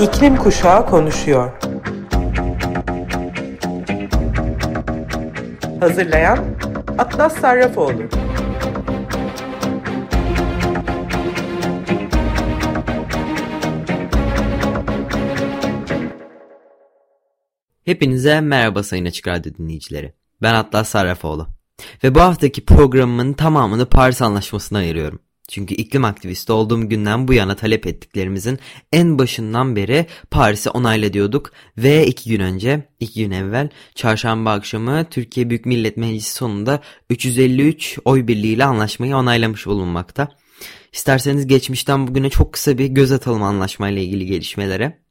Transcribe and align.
İklim 0.00 0.36
Kuşağı 0.36 0.86
konuşuyor. 0.86 1.52
Hazırlayan 5.80 6.44
Atlas 6.98 7.36
Sarrafoğlu. 7.40 8.02
Hepinize 17.84 18.40
merhaba 18.40 18.82
Sayın 18.82 19.04
Açık 19.04 19.28
Radyo 19.28 19.52
dinleyicileri. 19.58 20.12
Ben 20.42 20.54
Atlas 20.54 20.88
Sarrafoğlu. 20.88 21.46
Ve 22.04 22.14
bu 22.14 22.20
haftaki 22.20 22.64
programımın 22.64 23.32
tamamını 23.32 23.86
Paris 23.86 24.22
Anlaşması'na 24.22 24.78
ayırıyorum. 24.78 25.25
Çünkü 25.48 25.74
iklim 25.74 26.04
aktivisti 26.04 26.52
olduğum 26.52 26.88
günden 26.88 27.28
bu 27.28 27.32
yana 27.32 27.56
talep 27.56 27.86
ettiklerimizin 27.86 28.58
en 28.92 29.18
başından 29.18 29.76
beri 29.76 30.06
Paris'e 30.30 30.70
onayla 30.70 31.12
diyorduk. 31.12 31.52
Ve 31.78 32.06
iki 32.06 32.30
gün 32.30 32.40
önce, 32.40 32.88
iki 33.00 33.24
gün 33.24 33.30
evvel 33.30 33.68
çarşamba 33.94 34.52
akşamı 34.52 35.04
Türkiye 35.10 35.50
Büyük 35.50 35.66
Millet 35.66 35.96
Meclisi 35.96 36.34
sonunda 36.34 36.80
353 37.10 37.98
oy 38.04 38.26
birliğiyle 38.26 38.64
anlaşmayı 38.64 39.16
onaylamış 39.16 39.66
bulunmakta. 39.66 40.28
İsterseniz 40.92 41.46
geçmişten 41.46 42.06
bugüne 42.06 42.30
çok 42.30 42.52
kısa 42.52 42.78
bir 42.78 42.86
göz 42.86 43.12
atalım 43.12 43.42
anlaşmayla 43.42 44.02
ilgili 44.02 44.26
gelişmelere. 44.26 45.05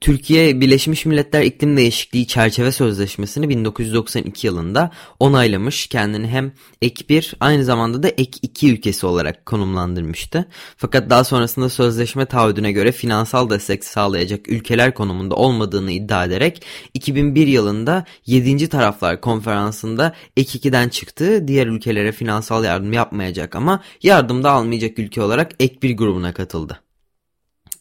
Türkiye 0.00 0.60
Birleşmiş 0.60 1.06
Milletler 1.06 1.42
İklim 1.42 1.76
Değişikliği 1.76 2.26
Çerçeve 2.26 2.72
Sözleşmesi'ni 2.72 3.48
1992 3.48 4.46
yılında 4.46 4.90
onaylamış. 5.20 5.86
Kendini 5.86 6.28
hem 6.28 6.52
ek 6.82 7.08
1 7.08 7.34
aynı 7.40 7.64
zamanda 7.64 8.02
da 8.02 8.08
ek 8.08 8.38
2 8.42 8.72
ülkesi 8.72 9.06
olarak 9.06 9.46
konumlandırmıştı. 9.46 10.48
Fakat 10.76 11.10
daha 11.10 11.24
sonrasında 11.24 11.68
sözleşme 11.68 12.26
taahhüdüne 12.26 12.72
göre 12.72 12.92
finansal 12.92 13.50
destek 13.50 13.84
sağlayacak 13.84 14.48
ülkeler 14.48 14.94
konumunda 14.94 15.34
olmadığını 15.34 15.90
iddia 15.90 16.24
ederek 16.24 16.62
2001 16.94 17.46
yılında 17.46 18.04
7. 18.26 18.68
Taraflar 18.68 19.20
Konferansı'nda 19.20 20.14
ek 20.36 20.58
2'den 20.58 20.88
çıktı. 20.88 21.48
Diğer 21.48 21.66
ülkelere 21.66 22.12
finansal 22.12 22.64
yardım 22.64 22.92
yapmayacak 22.92 23.56
ama 23.56 23.82
yardım 24.02 24.44
da 24.44 24.50
almayacak 24.50 24.98
ülke 24.98 25.22
olarak 25.22 25.52
ek 25.60 25.82
1 25.82 25.96
grubuna 25.96 26.32
katıldı. 26.32 26.80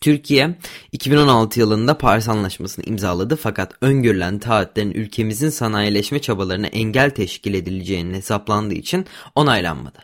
Türkiye 0.02 0.58
2016 0.92 1.60
yılında 1.60 1.98
Paris 1.98 2.30
Anlaşması'nı 2.30 2.86
imzaladı 2.86 3.36
fakat 3.36 3.74
öngörülen 3.82 4.40
taahhütlerin 4.40 4.92
ülkemizin 4.92 5.50
sanayileşme 5.50 6.20
çabalarına 6.20 6.68
engel 6.68 7.10
teşkil 7.10 7.54
edileceğini 7.54 8.18
hesaplandığı 8.18 8.74
için 8.74 9.06
onaylanmadı. 9.36 9.98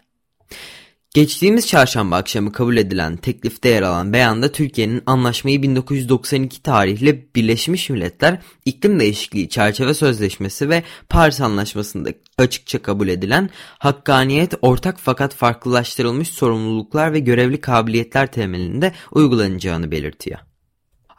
Geçtiğimiz 1.14 1.68
çarşamba 1.68 2.16
akşamı 2.18 2.52
kabul 2.52 2.78
edilen 2.78 3.18
teklifte 3.18 3.70
yer 3.70 3.82
alan 3.82 4.14
beyanda 4.14 4.52
Türkiye'nin 4.52 5.04
anlaşmayı 5.06 5.62
1992 5.62 6.64
tarihli 6.64 7.28
Birleşmiş 7.36 7.90
Milletler 7.90 8.42
İklim 8.66 9.00
Değişikliği 9.00 9.50
Çerçeve 9.50 9.94
Sözleşmesi 9.94 10.70
ve 10.70 10.84
Paris 11.10 11.42
Anlaşması'nda 11.42 12.10
açıkça 12.38 12.82
kabul 12.82 13.08
edilen 13.08 13.50
hakkaniyet, 13.80 14.54
ortak 14.62 15.00
fakat 15.00 15.36
farklılaştırılmış 15.36 16.30
sorumluluklar 16.30 17.14
ve 17.14 17.20
görevli 17.20 17.62
kabiliyetler 17.62 18.32
temelinde 18.32 18.92
uygulanacağını 19.12 19.92
belirtiyor. 19.92 20.40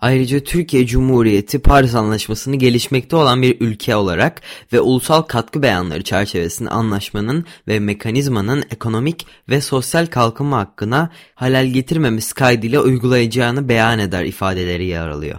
Ayrıca 0.04 0.40
Türkiye 0.40 0.86
Cumhuriyeti 0.86 1.58
Paris 1.58 1.94
Anlaşması'nı 1.94 2.56
gelişmekte 2.56 3.16
olan 3.16 3.42
bir 3.42 3.60
ülke 3.60 3.96
olarak 3.96 4.42
ve 4.72 4.80
ulusal 4.80 5.22
katkı 5.22 5.62
beyanları 5.62 6.02
çerçevesinde 6.02 6.70
anlaşmanın 6.70 7.44
ve 7.68 7.80
mekanizmanın 7.80 8.64
ekonomik 8.70 9.26
ve 9.48 9.60
sosyal 9.60 10.06
kalkınma 10.06 10.58
hakkına 10.58 11.10
halel 11.34 11.66
getirmemesi 11.66 12.34
kaydıyla 12.34 12.80
uygulayacağını 12.80 13.68
beyan 13.68 13.98
eder 13.98 14.24
ifadeleri 14.24 14.84
yer 14.84 15.08
alıyor. 15.08 15.38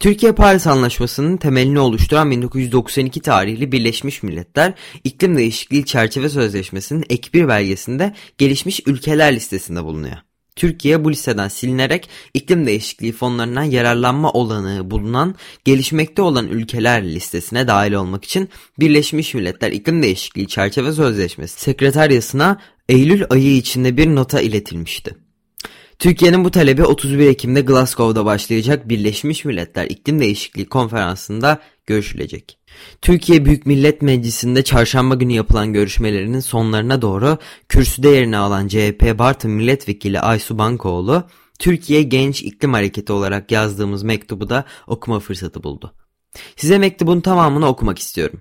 Türkiye-Paris 0.00 0.66
Anlaşması'nın 0.66 1.36
temelini 1.36 1.80
oluşturan 1.80 2.30
1992 2.30 3.20
tarihli 3.20 3.72
Birleşmiş 3.72 4.22
Milletler 4.22 4.74
İklim 5.04 5.36
Değişikliği 5.36 5.84
Çerçeve 5.84 6.28
Sözleşmesi'nin 6.28 7.04
ek 7.10 7.28
bir 7.34 7.48
belgesinde 7.48 8.14
gelişmiş 8.38 8.80
ülkeler 8.86 9.34
listesinde 9.34 9.84
bulunuyor. 9.84 10.16
Türkiye 10.56 11.04
bu 11.04 11.10
listeden 11.10 11.48
silinerek 11.48 12.08
iklim 12.34 12.66
değişikliği 12.66 13.12
fonlarından 13.12 13.62
yararlanma 13.62 14.32
olanağı 14.32 14.90
bulunan 14.90 15.34
gelişmekte 15.64 16.22
olan 16.22 16.48
ülkeler 16.48 17.04
listesine 17.04 17.68
dahil 17.68 17.92
olmak 17.92 18.24
için 18.24 18.48
Birleşmiş 18.80 19.34
Milletler 19.34 19.72
İklim 19.72 20.02
Değişikliği 20.02 20.48
Çerçeve 20.48 20.92
Sözleşmesi 20.92 21.60
Sekreteryasına 21.60 22.60
Eylül 22.88 23.24
ayı 23.30 23.56
içinde 23.56 23.96
bir 23.96 24.06
nota 24.14 24.40
iletilmişti. 24.40 25.14
Türkiye'nin 25.98 26.44
bu 26.44 26.50
talebi 26.50 26.84
31 26.84 27.26
Ekim'de 27.26 27.60
Glasgow'da 27.60 28.24
başlayacak 28.24 28.88
Birleşmiş 28.88 29.44
Milletler 29.44 29.86
İklim 29.86 30.20
Değişikliği 30.20 30.66
Konferansı'nda 30.66 31.60
görüşülecek. 31.86 32.58
Türkiye 33.02 33.44
Büyük 33.44 33.66
Millet 33.66 34.02
Meclisi'nde 34.02 34.64
çarşamba 34.64 35.14
günü 35.14 35.32
yapılan 35.32 35.72
görüşmelerinin 35.72 36.40
sonlarına 36.40 37.02
doğru 37.02 37.38
kürsüde 37.68 38.08
yerini 38.08 38.36
alan 38.36 38.68
CHP 38.68 39.18
Bartın 39.18 39.50
Milletvekili 39.50 40.20
Aysu 40.20 40.58
Bankoğlu, 40.58 41.24
Türkiye 41.58 42.02
Genç 42.02 42.42
İklim 42.42 42.72
Hareketi 42.72 43.12
olarak 43.12 43.50
yazdığımız 43.50 44.02
mektubu 44.02 44.48
da 44.48 44.64
okuma 44.86 45.20
fırsatı 45.20 45.62
buldu. 45.62 45.94
Size 46.56 46.78
mektubun 46.78 47.20
tamamını 47.20 47.66
okumak 47.66 47.98
istiyorum. 47.98 48.40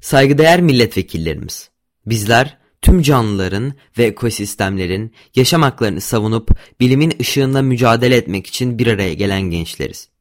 Saygıdeğer 0.00 0.60
milletvekillerimiz, 0.60 1.70
bizler 2.06 2.58
tüm 2.82 3.02
canlıların 3.02 3.74
ve 3.98 4.04
ekosistemlerin 4.04 5.12
yaşam 5.34 5.62
haklarını 5.62 6.00
savunup 6.00 6.50
bilimin 6.80 7.12
ışığında 7.20 7.62
mücadele 7.62 8.16
etmek 8.16 8.46
için 8.46 8.78
bir 8.78 8.86
araya 8.86 9.14
gelen 9.14 9.42
gençleriz. 9.42 10.11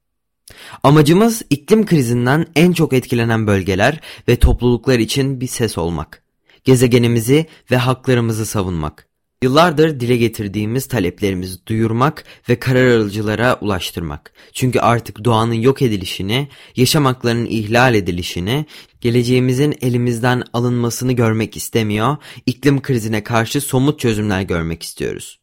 Amacımız 0.83 1.41
iklim 1.49 1.85
krizinden 1.85 2.45
en 2.55 2.71
çok 2.71 2.93
etkilenen 2.93 3.47
bölgeler 3.47 3.99
ve 4.27 4.35
topluluklar 4.35 4.99
için 4.99 5.41
bir 5.41 5.47
ses 5.47 5.77
olmak. 5.77 6.23
Gezegenimizi 6.63 7.45
ve 7.71 7.77
haklarımızı 7.77 8.45
savunmak. 8.45 9.07
Yıllardır 9.43 9.99
dile 9.99 10.17
getirdiğimiz 10.17 10.87
taleplerimizi 10.87 11.65
duyurmak 11.67 12.23
ve 12.49 12.59
karar 12.59 12.91
alıcılara 12.91 13.57
ulaştırmak. 13.61 14.33
Çünkü 14.53 14.79
artık 14.79 15.25
doğanın 15.25 15.53
yok 15.53 15.81
edilişini, 15.81 16.47
yaşam 16.75 17.05
haklarının 17.05 17.45
ihlal 17.45 17.95
edilişini, 17.95 18.65
geleceğimizin 19.01 19.75
elimizden 19.81 20.43
alınmasını 20.53 21.13
görmek 21.13 21.57
istemiyor, 21.57 22.17
iklim 22.45 22.81
krizine 22.81 23.23
karşı 23.23 23.61
somut 23.61 23.99
çözümler 23.99 24.41
görmek 24.41 24.83
istiyoruz. 24.83 25.40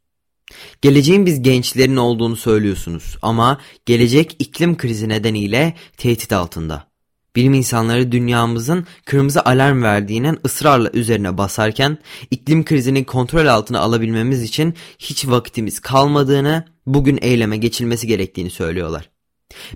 Geleceğin 0.83 1.27
biz 1.27 1.43
gençlerin 1.43 1.97
olduğunu 1.97 2.37
söylüyorsunuz 2.37 3.17
ama 3.23 3.59
gelecek 3.87 4.37
iklim 4.39 4.77
krizi 4.77 5.09
nedeniyle 5.09 5.75
tehdit 5.97 6.33
altında. 6.33 6.89
Bilim 7.37 7.55
insanları 7.55 8.13
dünyamızın 8.13 8.87
kırmızı 9.05 9.45
alarm 9.45 9.83
verdiğinin 9.83 10.39
ısrarla 10.45 10.91
üzerine 10.91 11.39
basarken 11.39 11.99
iklim 12.31 12.65
krizini 12.65 13.05
kontrol 13.05 13.47
altına 13.47 13.81
alabilmemiz 13.81 14.43
için 14.43 14.75
hiç 14.99 15.27
vaktimiz 15.27 15.81
kalmadığını, 15.81 16.65
bugün 16.87 17.19
eyleme 17.23 17.57
geçilmesi 17.57 18.07
gerektiğini 18.07 18.51
söylüyorlar. 18.51 19.11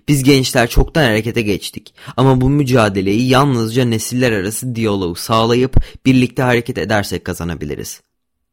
Biz 0.08 0.22
gençler 0.22 0.70
çoktan 0.70 1.02
harekete 1.02 1.42
geçtik 1.42 1.94
ama 2.16 2.40
bu 2.40 2.50
mücadeleyi 2.50 3.28
yalnızca 3.28 3.84
nesiller 3.84 4.32
arası 4.32 4.74
diyaloğu 4.74 5.14
sağlayıp 5.14 5.84
birlikte 6.06 6.42
hareket 6.42 6.78
edersek 6.78 7.24
kazanabiliriz. 7.24 8.00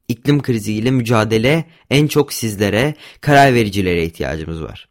İklim 0.09 0.41
kriziyle 0.41 0.91
mücadele 0.91 1.65
en 1.89 2.07
çok 2.07 2.33
sizlere, 2.33 2.95
karar 3.21 3.53
vericilere 3.53 4.05
ihtiyacımız 4.05 4.63
var. 4.63 4.89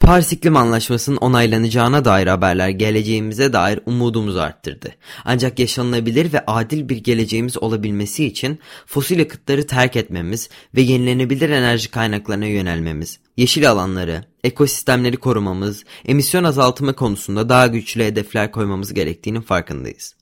Paris 0.00 0.32
İklim 0.32 0.56
Anlaşması'nın 0.56 1.16
onaylanacağına 1.16 2.04
dair 2.04 2.26
haberler 2.26 2.68
geleceğimize 2.68 3.52
dair 3.52 3.80
umudumuzu 3.86 4.38
arttırdı. 4.38 4.94
Ancak 5.24 5.58
yaşanılabilir 5.58 6.32
ve 6.32 6.44
adil 6.46 6.88
bir 6.88 6.96
geleceğimiz 6.96 7.58
olabilmesi 7.58 8.24
için 8.24 8.58
fosil 8.86 9.18
yakıtları 9.18 9.66
terk 9.66 9.96
etmemiz 9.96 10.48
ve 10.74 10.80
yenilenebilir 10.80 11.50
enerji 11.50 11.90
kaynaklarına 11.90 12.46
yönelmemiz, 12.46 13.18
yeşil 13.36 13.70
alanları, 13.70 14.24
ekosistemleri 14.44 15.16
korumamız, 15.16 15.84
emisyon 16.04 16.44
azaltımı 16.44 16.94
konusunda 16.94 17.48
daha 17.48 17.66
güçlü 17.66 18.04
hedefler 18.04 18.52
koymamız 18.52 18.94
gerektiğinin 18.94 19.40
farkındayız. 19.40 20.17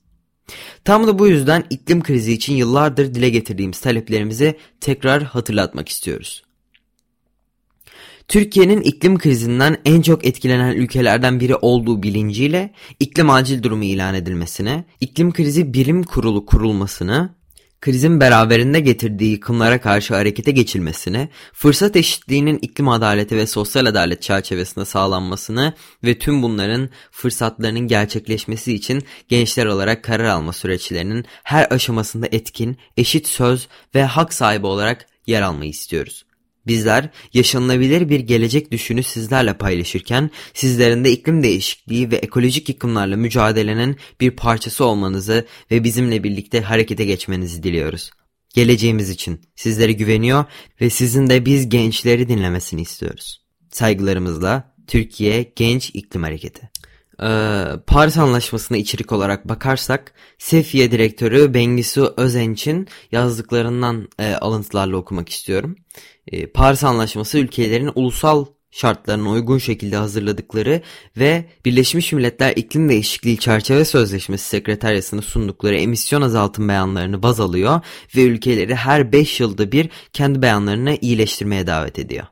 Tam 0.83 1.07
da 1.07 1.19
bu 1.19 1.27
yüzden 1.27 1.63
iklim 1.69 2.03
krizi 2.03 2.33
için 2.33 2.55
yıllardır 2.55 3.13
dile 3.13 3.29
getirdiğimiz 3.29 3.79
taleplerimizi 3.79 4.55
tekrar 4.81 5.23
hatırlatmak 5.23 5.89
istiyoruz. 5.89 6.43
Türkiye'nin 8.27 8.81
iklim 8.81 9.17
krizinden 9.17 9.77
en 9.85 10.01
çok 10.01 10.25
etkilenen 10.25 10.75
ülkelerden 10.75 11.39
biri 11.39 11.55
olduğu 11.55 12.03
bilinciyle 12.03 12.73
iklim 12.99 13.29
acil 13.29 13.63
durumu 13.63 13.83
ilan 13.83 14.15
edilmesine, 14.15 14.85
iklim 14.99 15.33
krizi 15.33 15.73
bilim 15.73 16.03
kurulu 16.03 16.45
kurulmasını 16.45 17.36
krizin 17.81 18.19
beraberinde 18.19 18.79
getirdiği 18.79 19.31
yıkımlara 19.31 19.81
karşı 19.81 20.15
harekete 20.15 20.51
geçilmesini, 20.51 21.29
fırsat 21.53 21.95
eşitliğinin 21.95 22.57
iklim 22.57 22.89
adaleti 22.89 23.37
ve 23.37 23.47
sosyal 23.47 23.85
adalet 23.85 24.21
çerçevesinde 24.21 24.85
sağlanmasını 24.85 25.73
ve 26.03 26.19
tüm 26.19 26.43
bunların 26.43 26.89
fırsatlarının 27.11 27.87
gerçekleşmesi 27.87 28.73
için 28.73 29.03
gençler 29.27 29.65
olarak 29.65 30.03
karar 30.03 30.25
alma 30.25 30.53
süreçlerinin 30.53 31.25
her 31.43 31.67
aşamasında 31.71 32.27
etkin, 32.31 32.77
eşit 32.97 33.27
söz 33.27 33.67
ve 33.95 34.03
hak 34.03 34.33
sahibi 34.33 34.65
olarak 34.65 35.05
yer 35.27 35.41
almayı 35.41 35.69
istiyoruz. 35.69 36.26
Bizler 36.67 37.09
yaşanılabilir 37.33 38.09
bir 38.09 38.19
gelecek 38.19 38.71
düşünü 38.71 39.03
sizlerle 39.03 39.53
paylaşırken 39.53 40.29
sizlerin 40.53 41.03
de 41.03 41.11
iklim 41.11 41.43
değişikliği 41.43 42.11
ve 42.11 42.15
ekolojik 42.15 42.69
yıkımlarla 42.69 43.17
mücadelenin 43.17 43.97
bir 44.21 44.31
parçası 44.31 44.85
olmanızı 44.85 45.45
ve 45.71 45.83
bizimle 45.83 46.23
birlikte 46.23 46.61
harekete 46.61 47.05
geçmenizi 47.05 47.63
diliyoruz. 47.63 48.11
Geleceğimiz 48.53 49.09
için 49.09 49.41
sizlere 49.55 49.91
güveniyor 49.91 50.45
ve 50.81 50.89
sizin 50.89 51.29
de 51.29 51.45
biz 51.45 51.69
gençleri 51.69 52.29
dinlemesini 52.29 52.81
istiyoruz. 52.81 53.41
Saygılarımızla 53.71 54.75
Türkiye 54.87 55.53
Genç 55.55 55.91
İklim 55.93 56.23
Hareketi. 56.23 56.69
Ee, 57.23 57.65
Paris 57.87 58.17
Anlaşması'na 58.17 58.77
içerik 58.77 59.11
olarak 59.11 59.49
bakarsak 59.49 60.13
Sefiye 60.37 60.91
Direktörü 60.91 61.53
Bengisu 61.53 62.13
Özenç'in 62.17 62.87
yazdıklarından 63.11 64.09
e, 64.19 64.33
alıntılarla 64.33 64.97
okumak 64.97 65.29
istiyorum. 65.29 65.75
E, 66.27 66.47
Paris 66.47 66.83
Anlaşması 66.83 67.37
ülkelerin 67.37 67.91
ulusal 67.95 68.45
şartlarına 68.71 69.29
uygun 69.29 69.57
şekilde 69.57 69.95
hazırladıkları 69.95 70.81
ve 71.17 71.45
Birleşmiş 71.65 72.13
Milletler 72.13 72.53
İklim 72.55 72.89
Değişikliği 72.89 73.37
Çerçeve 73.37 73.85
Sözleşmesi 73.85 74.49
Sekreteryası'na 74.49 75.21
sundukları 75.21 75.75
emisyon 75.75 76.21
azaltım 76.21 76.67
beyanlarını 76.67 77.23
baz 77.23 77.39
alıyor 77.39 77.81
ve 78.15 78.21
ülkeleri 78.21 78.75
her 78.75 79.11
5 79.11 79.39
yılda 79.39 79.71
bir 79.71 79.89
kendi 80.13 80.41
beyanlarını 80.41 80.97
iyileştirmeye 81.01 81.67
davet 81.67 81.99
ediyor. 81.99 82.25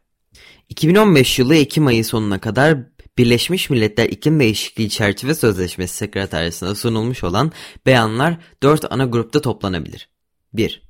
2015 0.69 1.39
yılı 1.39 1.55
Ekim 1.55 1.87
ayı 1.87 2.05
sonuna 2.05 2.39
kadar 2.39 2.77
Birleşmiş 3.17 3.69
Milletler 3.69 4.09
İklim 4.09 4.39
Değişikliği 4.39 4.89
Çerçeve 4.89 5.35
Sözleşmesi 5.35 5.95
Sekreteryası'na 5.95 6.75
sunulmuş 6.75 7.23
olan 7.23 7.51
beyanlar 7.85 8.37
4 8.63 8.91
ana 8.91 9.05
grupta 9.05 9.41
toplanabilir. 9.41 10.09
1. 10.53 10.81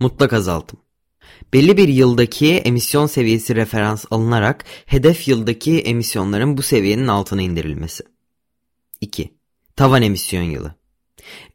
Mutlak 0.00 0.32
azaltım. 0.32 0.80
Belli 1.52 1.76
bir 1.76 1.88
yıldaki 1.88 2.54
emisyon 2.54 3.06
seviyesi 3.06 3.56
referans 3.56 4.04
alınarak 4.10 4.64
hedef 4.86 5.28
yıldaki 5.28 5.78
emisyonların 5.78 6.56
bu 6.56 6.62
seviyenin 6.62 7.06
altına 7.06 7.42
indirilmesi. 7.42 8.04
2. 9.00 9.34
Tavan 9.76 10.02
emisyon 10.02 10.42
yılı. 10.42 10.74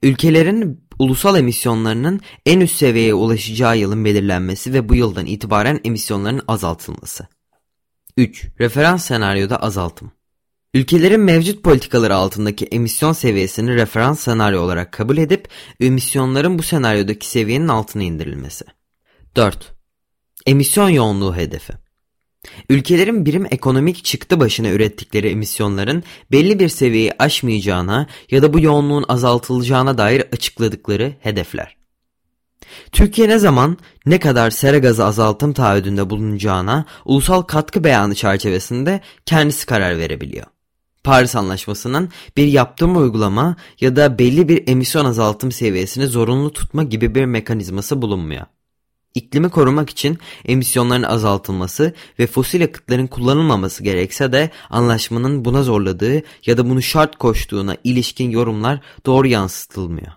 Ülkelerin 0.03 0.87
ulusal 0.99 1.37
emisyonlarının 1.37 2.19
en 2.45 2.59
üst 2.59 2.75
seviyeye 2.75 3.13
ulaşacağı 3.13 3.77
yılın 3.77 4.05
belirlenmesi 4.05 4.73
ve 4.73 4.89
bu 4.89 4.95
yıldan 4.95 5.25
itibaren 5.25 5.79
emisyonların 5.83 6.41
azaltılması. 6.47 7.27
3. 8.17 8.47
Referans 8.59 9.05
senaryoda 9.05 9.57
azaltım. 9.57 10.11
Ülkelerin 10.73 11.19
mevcut 11.19 11.63
politikaları 11.63 12.15
altındaki 12.15 12.65
emisyon 12.65 13.13
seviyesini 13.13 13.75
referans 13.75 14.19
senaryo 14.19 14.61
olarak 14.61 14.91
kabul 14.91 15.17
edip 15.17 15.47
emisyonların 15.79 16.59
bu 16.59 16.63
senaryodaki 16.63 17.27
seviyenin 17.27 17.67
altına 17.67 18.03
indirilmesi. 18.03 18.65
4. 19.35 19.73
Emisyon 20.45 20.89
yoğunluğu 20.89 21.35
hedefi. 21.35 21.73
Ülkelerin 22.69 23.25
birim 23.25 23.45
ekonomik 23.51 24.03
çıktı 24.03 24.39
başına 24.39 24.69
ürettikleri 24.69 25.27
emisyonların 25.27 26.03
belli 26.31 26.59
bir 26.59 26.69
seviyeyi 26.69 27.13
aşmayacağına 27.19 28.07
ya 28.31 28.41
da 28.41 28.53
bu 28.53 28.59
yoğunluğun 28.59 29.05
azaltılacağına 29.07 29.97
dair 29.97 30.21
açıkladıkları 30.31 31.13
hedefler. 31.19 31.84
Türkiye 32.91 33.29
ne 33.29 33.39
zaman 33.39 33.77
ne 34.05 34.19
kadar 34.19 34.49
sera 34.49 34.77
gazı 34.77 35.05
azaltım 35.05 35.53
taahhüdünde 35.53 36.09
bulunacağına 36.09 36.85
ulusal 37.05 37.41
katkı 37.41 37.83
beyanı 37.83 38.15
çerçevesinde 38.15 39.01
kendisi 39.25 39.65
karar 39.65 39.97
verebiliyor. 39.97 40.45
Paris 41.03 41.35
Anlaşması'nın 41.35 42.09
bir 42.37 42.47
yaptırım 42.47 42.97
uygulama 42.97 43.55
ya 43.81 43.95
da 43.95 44.19
belli 44.19 44.49
bir 44.49 44.67
emisyon 44.67 45.05
azaltım 45.05 45.51
seviyesini 45.51 46.07
zorunlu 46.07 46.53
tutma 46.53 46.83
gibi 46.83 47.15
bir 47.15 47.25
mekanizması 47.25 48.01
bulunmuyor. 48.01 48.45
İklimi 49.15 49.49
korumak 49.49 49.89
için 49.89 50.17
emisyonların 50.45 51.03
azaltılması 51.03 51.93
ve 52.19 52.27
fosil 52.27 52.61
yakıtların 52.61 53.07
kullanılmaması 53.07 53.83
gerekse 53.83 54.31
de 54.31 54.49
anlaşmanın 54.69 55.45
buna 55.45 55.63
zorladığı 55.63 56.21
ya 56.45 56.57
da 56.57 56.69
bunu 56.69 56.81
şart 56.81 57.15
koştuğuna 57.15 57.77
ilişkin 57.83 58.29
yorumlar 58.29 58.79
doğru 59.05 59.27
yansıtılmıyor. 59.27 60.11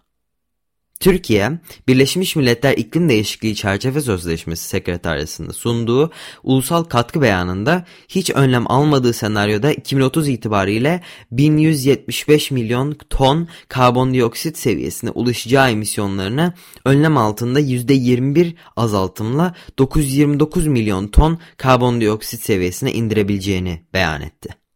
Türkiye, 1.01 1.51
Birleşmiş 1.89 2.37
Milletler 2.37 2.77
İklim 2.77 3.09
Değişikliği 3.09 3.55
Çerçeve 3.55 4.01
Sözleşmesi 4.01 4.69
Sekreteryası'nda 4.69 5.53
sunduğu 5.53 6.11
ulusal 6.43 6.85
katkı 6.85 7.23
beyanında 7.23 7.85
hiç 8.09 8.31
önlem 8.31 8.71
almadığı 8.71 9.13
senaryoda 9.13 9.73
2030 9.73 10.29
itibariyle 10.29 11.03
1175 11.31 12.51
milyon 12.51 12.97
ton 13.11 13.49
karbondioksit 13.69 14.59
seviyesine 14.59 15.11
ulaşacağı 15.11 15.71
emisyonlarını 15.71 16.55
önlem 16.85 17.17
altında 17.17 17.61
%21 17.61 18.55
azaltımla 18.77 19.55
929 19.79 20.67
milyon 20.67 21.09
ton 21.09 21.39
karbondioksit 21.57 22.41
seviyesine 22.41 22.93
indirebileceğini 22.93 23.83
beyan 23.95 24.23
etti. 24.23 24.68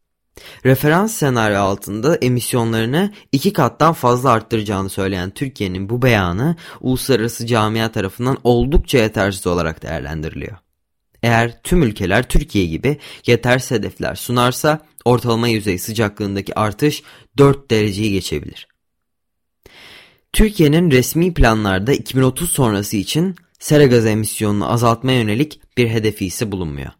Referans 0.66 1.14
senaryo 1.14 1.60
altında 1.60 2.16
emisyonlarını 2.16 3.12
iki 3.32 3.52
kattan 3.52 3.92
fazla 3.92 4.30
arttıracağını 4.30 4.90
söyleyen 4.90 5.30
Türkiye'nin 5.30 5.88
bu 5.88 6.02
beyanı 6.02 6.56
uluslararası 6.80 7.46
camia 7.46 7.92
tarafından 7.92 8.38
oldukça 8.44 8.98
yetersiz 8.98 9.46
olarak 9.46 9.82
değerlendiriliyor. 9.82 10.56
Eğer 11.22 11.62
tüm 11.62 11.82
ülkeler 11.82 12.28
Türkiye 12.28 12.66
gibi 12.66 12.98
yetersiz 13.26 13.70
hedefler 13.70 14.14
sunarsa 14.14 14.86
ortalama 15.04 15.48
yüzey 15.48 15.78
sıcaklığındaki 15.78 16.54
artış 16.54 17.02
4 17.38 17.70
dereceyi 17.70 18.12
geçebilir. 18.12 18.68
Türkiye'nin 20.32 20.90
resmi 20.90 21.34
planlarda 21.34 21.92
2030 21.92 22.50
sonrası 22.50 22.96
için 22.96 23.36
sera 23.58 23.86
gazı 23.86 24.08
emisyonunu 24.08 24.72
azaltmaya 24.72 25.18
yönelik 25.18 25.60
bir 25.76 25.88
hedefi 25.88 26.26
ise 26.26 26.52
bulunmuyor. 26.52 26.90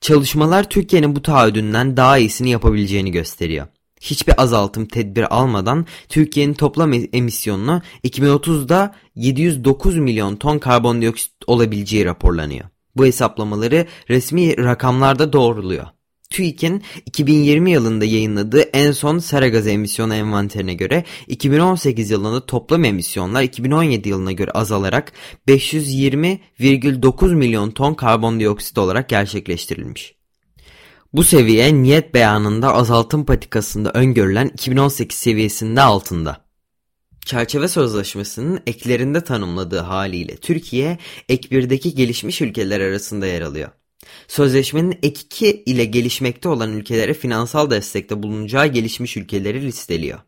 Çalışmalar 0.00 0.70
Türkiye'nin 0.70 1.16
bu 1.16 1.22
taahhüdünden 1.22 1.96
daha 1.96 2.18
iyisini 2.18 2.50
yapabileceğini 2.50 3.10
gösteriyor. 3.12 3.66
Hiçbir 4.00 4.42
azaltım 4.42 4.86
tedbir 4.86 5.36
almadan 5.36 5.86
Türkiye'nin 6.08 6.54
toplam 6.54 6.92
emisyonunu 7.12 7.82
2030'da 8.04 8.94
709 9.14 9.96
milyon 9.96 10.36
ton 10.36 10.58
karbondioksit 10.58 11.32
olabileceği 11.46 12.04
raporlanıyor. 12.04 12.64
Bu 12.96 13.06
hesaplamaları 13.06 13.86
resmi 14.08 14.64
rakamlarda 14.64 15.32
doğruluyor. 15.32 15.86
TÜİK'in 16.30 16.82
2020 17.06 17.70
yılında 17.70 18.04
yayınladığı 18.04 18.60
en 18.60 18.92
son 18.92 19.18
sera 19.18 19.48
gazı 19.48 19.70
emisyonu 19.70 20.14
envanterine 20.14 20.74
göre 20.74 21.04
2018 21.26 22.10
yılında 22.10 22.46
toplam 22.46 22.84
emisyonlar 22.84 23.42
2017 23.42 24.08
yılına 24.08 24.32
göre 24.32 24.50
azalarak 24.50 25.12
520,9 25.48 27.34
milyon 27.34 27.70
ton 27.70 27.94
karbondioksit 27.94 28.78
olarak 28.78 29.08
gerçekleştirilmiş. 29.08 30.14
Bu 31.12 31.24
seviye 31.24 31.74
niyet 31.74 32.14
beyanında 32.14 32.74
azaltım 32.74 33.24
patikasında 33.24 33.90
öngörülen 33.90 34.48
2018 34.48 35.18
seviyesinde 35.18 35.82
altında. 35.82 36.48
Çerçeve 37.26 37.68
Sözleşmesi'nin 37.68 38.60
eklerinde 38.66 39.24
tanımladığı 39.24 39.78
haliyle 39.80 40.36
Türkiye 40.36 40.98
ek 41.28 41.48
1'deki 41.48 41.94
gelişmiş 41.94 42.40
ülkeler 42.40 42.80
arasında 42.80 43.26
yer 43.26 43.42
alıyor. 43.42 43.68
Sözleşmenin 44.28 44.98
ek 45.02 45.20
2 45.20 45.62
ile 45.66 45.84
gelişmekte 45.84 46.48
olan 46.48 46.72
ülkelere 46.72 47.14
finansal 47.14 47.70
destekte 47.70 48.22
bulunacağı 48.22 48.66
gelişmiş 48.66 49.16
ülkeleri 49.16 49.62
listeliyor. 49.62 50.18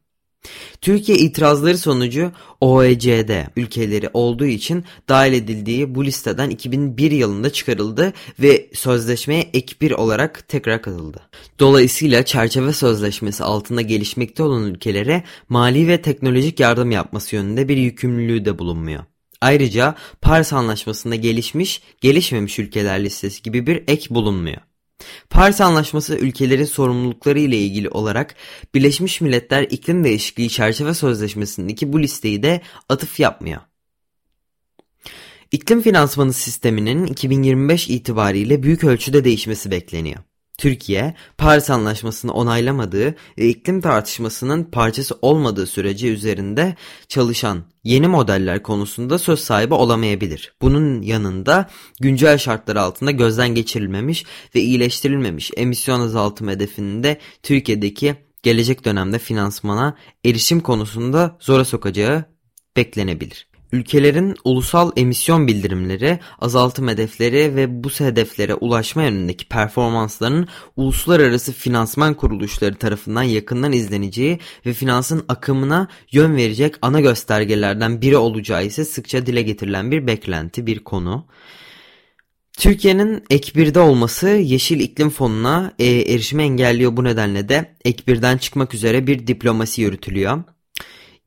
Türkiye 0.80 1.18
itirazları 1.18 1.78
sonucu 1.78 2.32
OECD 2.60 3.30
ülkeleri 3.56 4.10
olduğu 4.14 4.46
için 4.46 4.84
dahil 5.08 5.32
edildiği 5.32 5.94
bu 5.94 6.04
listeden 6.04 6.50
2001 6.50 7.10
yılında 7.10 7.52
çıkarıldı 7.52 8.12
ve 8.38 8.70
sözleşmeye 8.74 9.50
ek 9.54 9.74
bir 9.80 9.90
olarak 9.90 10.48
tekrar 10.48 10.82
katıldı. 10.82 11.20
Dolayısıyla 11.58 12.24
çerçeve 12.24 12.72
sözleşmesi 12.72 13.44
altında 13.44 13.80
gelişmekte 13.80 14.42
olan 14.42 14.64
ülkelere 14.64 15.24
mali 15.48 15.88
ve 15.88 16.02
teknolojik 16.02 16.60
yardım 16.60 16.90
yapması 16.90 17.36
yönünde 17.36 17.68
bir 17.68 17.76
yükümlülüğü 17.76 18.44
de 18.44 18.58
bulunmuyor. 18.58 19.04
Ayrıca 19.40 19.94
Paris 20.20 20.52
Anlaşması'nda 20.52 21.14
gelişmiş, 21.14 21.82
gelişmemiş 22.00 22.58
ülkeler 22.58 23.04
listesi 23.04 23.42
gibi 23.42 23.66
bir 23.66 23.84
ek 23.88 24.14
bulunmuyor. 24.14 24.60
Paris 25.30 25.60
Anlaşması 25.60 26.16
ülkelerin 26.16 26.64
sorumlulukları 26.64 27.38
ile 27.38 27.58
ilgili 27.58 27.88
olarak 27.88 28.34
Birleşmiş 28.74 29.20
Milletler 29.20 29.62
İklim 29.62 30.04
Değişikliği 30.04 30.48
Çerçeve 30.48 30.94
Sözleşmesi'ndeki 30.94 31.92
bu 31.92 32.02
listeyi 32.02 32.42
de 32.42 32.60
atıf 32.88 33.20
yapmıyor. 33.20 33.60
İklim 35.52 35.82
finansmanı 35.82 36.32
sisteminin 36.32 37.06
2025 37.06 37.88
itibariyle 37.88 38.62
büyük 38.62 38.84
ölçüde 38.84 39.24
değişmesi 39.24 39.70
bekleniyor. 39.70 40.18
Türkiye, 40.60 41.14
Paris 41.38 41.70
Anlaşması'nı 41.70 42.32
onaylamadığı 42.32 43.14
ve 43.38 43.48
iklim 43.48 43.80
tartışmasının 43.80 44.64
parçası 44.64 45.18
olmadığı 45.22 45.66
sürece 45.66 46.08
üzerinde 46.08 46.76
çalışan 47.08 47.64
yeni 47.84 48.08
modeller 48.08 48.62
konusunda 48.62 49.18
söz 49.18 49.40
sahibi 49.40 49.74
olamayabilir. 49.74 50.52
Bunun 50.62 51.02
yanında 51.02 51.70
güncel 52.00 52.38
şartlar 52.38 52.76
altında 52.76 53.10
gözden 53.10 53.54
geçirilmemiş 53.54 54.24
ve 54.54 54.60
iyileştirilmemiş 54.60 55.50
emisyon 55.56 56.00
azaltım 56.00 56.48
hedefinin 56.48 57.02
de 57.02 57.18
Türkiye'deki 57.42 58.14
gelecek 58.42 58.84
dönemde 58.84 59.18
finansmana 59.18 59.96
erişim 60.24 60.60
konusunda 60.60 61.36
zora 61.40 61.64
sokacağı 61.64 62.24
beklenebilir. 62.76 63.49
Ülkelerin 63.72 64.36
ulusal 64.44 64.92
emisyon 64.96 65.46
bildirimleri, 65.46 66.18
azaltım 66.38 66.88
hedefleri 66.88 67.56
ve 67.56 67.84
bu 67.84 67.88
hedeflere 67.88 68.54
ulaşma 68.54 69.02
yönündeki 69.02 69.48
performanslarının 69.48 70.48
uluslararası 70.76 71.52
finansman 71.52 72.14
kuruluşları 72.14 72.74
tarafından 72.74 73.22
yakından 73.22 73.72
izleneceği 73.72 74.38
ve 74.66 74.72
finansın 74.72 75.24
akımına 75.28 75.88
yön 76.12 76.36
verecek 76.36 76.74
ana 76.82 77.00
göstergelerden 77.00 78.00
biri 78.00 78.16
olacağı 78.16 78.64
ise 78.64 78.84
sıkça 78.84 79.26
dile 79.26 79.42
getirilen 79.42 79.90
bir 79.90 80.06
beklenti, 80.06 80.66
bir 80.66 80.78
konu. 80.78 81.26
Türkiye'nin 82.58 83.24
ek 83.30 83.52
1'de 83.52 83.80
olması 83.80 84.28
Yeşil 84.28 84.80
İklim 84.80 85.10
Fonu'na 85.10 85.72
e, 85.78 85.86
erişimi 85.86 86.42
engelliyor 86.42 86.96
bu 86.96 87.04
nedenle 87.04 87.48
de 87.48 87.74
ek 87.84 88.02
1'den 88.06 88.38
çıkmak 88.38 88.74
üzere 88.74 89.06
bir 89.06 89.26
diplomasi 89.26 89.82
yürütülüyor. 89.82 90.42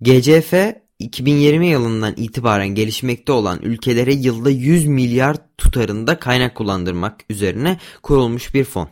GCF 0.02 0.54
2020 1.00 1.68
yılından 1.68 2.14
itibaren 2.18 2.68
gelişmekte 2.68 3.32
olan 3.32 3.60
ülkelere 3.62 4.14
yılda 4.14 4.50
100 4.50 4.86
milyar 4.86 5.38
tutarında 5.58 6.20
kaynak 6.20 6.56
kullandırmak 6.56 7.26
üzerine 7.30 7.80
kurulmuş 8.04 8.54
bir 8.54 8.64
fon. 8.64 8.90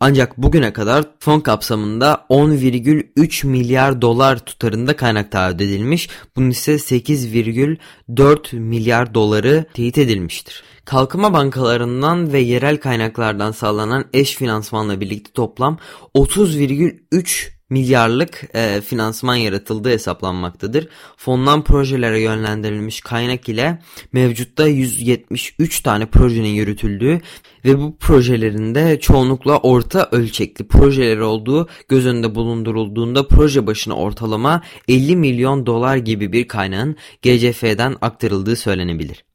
Ancak 0.00 0.38
bugüne 0.38 0.72
kadar 0.72 1.04
fon 1.18 1.40
kapsamında 1.40 2.26
10,3 2.30 3.46
milyar 3.46 4.02
dolar 4.02 4.38
tutarında 4.38 4.96
kaynak 4.96 5.32
taahhüt 5.32 5.60
edilmiş. 5.60 6.08
Bunun 6.36 6.50
ise 6.50 6.74
8,4 6.74 8.56
milyar 8.56 9.14
doları 9.14 9.66
teyit 9.74 9.98
edilmiştir. 9.98 10.62
Kalkınma 10.84 11.32
bankalarından 11.32 12.32
ve 12.32 12.38
yerel 12.38 12.76
kaynaklardan 12.76 13.52
sağlanan 13.52 14.04
eş 14.12 14.36
finansmanla 14.36 15.00
birlikte 15.00 15.32
toplam 15.32 15.78
30,3 16.14 17.55
milyarlık 17.70 18.44
e, 18.54 18.80
finansman 18.80 19.36
yaratıldığı 19.36 19.90
hesaplanmaktadır. 19.90 20.88
Fondan 21.16 21.64
projelere 21.64 22.20
yönlendirilmiş 22.20 23.00
kaynak 23.00 23.48
ile 23.48 23.78
mevcutta 24.12 24.66
173 24.66 25.80
tane 25.80 26.06
projenin 26.06 26.48
yürütüldüğü 26.48 27.20
ve 27.64 27.78
bu 27.78 27.96
projelerin 27.96 28.74
de 28.74 29.00
çoğunlukla 29.00 29.58
orta 29.58 30.08
ölçekli 30.12 30.68
projeler 30.68 31.18
olduğu 31.18 31.68
göz 31.88 32.06
önünde 32.06 32.34
bulundurulduğunda 32.34 33.28
proje 33.28 33.66
başına 33.66 33.94
ortalama 33.94 34.62
50 34.88 35.16
milyon 35.16 35.66
dolar 35.66 35.96
gibi 35.96 36.32
bir 36.32 36.48
kaynağın 36.48 36.96
GCF'den 37.22 37.96
aktarıldığı 38.00 38.56
söylenebilir. 38.56 39.25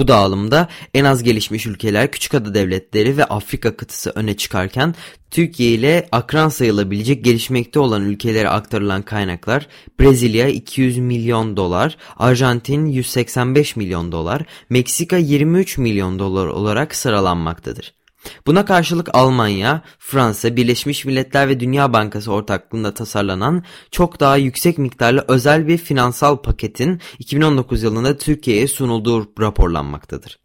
Bu 0.00 0.08
dağılımda 0.08 0.68
en 0.94 1.04
az 1.04 1.22
gelişmiş 1.22 1.66
ülkeler, 1.66 2.10
küçük 2.10 2.34
ada 2.34 2.54
devletleri 2.54 3.16
ve 3.16 3.24
Afrika 3.24 3.76
kıtası 3.76 4.12
öne 4.14 4.36
çıkarken 4.36 4.94
Türkiye 5.30 5.70
ile 5.70 6.08
akran 6.12 6.48
sayılabilecek 6.48 7.24
gelişmekte 7.24 7.78
olan 7.78 8.02
ülkelere 8.02 8.48
aktarılan 8.48 9.02
kaynaklar 9.02 9.66
Brezilya 10.00 10.48
200 10.48 10.98
milyon 10.98 11.56
dolar, 11.56 11.96
Arjantin 12.16 12.86
185 12.86 13.76
milyon 13.76 14.12
dolar, 14.12 14.42
Meksika 14.70 15.16
23 15.16 15.78
milyon 15.78 16.18
dolar 16.18 16.46
olarak 16.46 16.94
sıralanmaktadır. 16.94 17.99
Buna 18.46 18.64
karşılık 18.64 19.08
Almanya, 19.12 19.82
Fransa, 19.98 20.56
Birleşmiş 20.56 21.04
Milletler 21.04 21.48
ve 21.48 21.60
Dünya 21.60 21.92
Bankası 21.92 22.32
ortaklığında 22.32 22.94
tasarlanan 22.94 23.64
çok 23.90 24.20
daha 24.20 24.36
yüksek 24.36 24.78
miktarlı 24.78 25.24
özel 25.28 25.68
bir 25.68 25.78
finansal 25.78 26.36
paketin 26.36 27.00
2019 27.18 27.82
yılında 27.82 28.18
Türkiye'ye 28.18 28.68
sunulduğu 28.68 29.32
raporlanmaktadır. 29.40 30.38